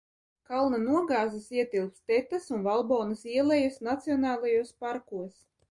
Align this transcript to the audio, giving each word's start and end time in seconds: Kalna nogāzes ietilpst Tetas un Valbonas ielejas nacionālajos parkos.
Kalna 0.51 0.79
nogāzes 0.85 1.45
ietilpst 1.59 2.01
Tetas 2.13 2.49
un 2.57 2.67
Valbonas 2.69 3.23
ielejas 3.37 3.79
nacionālajos 3.91 4.77
parkos. 4.85 5.41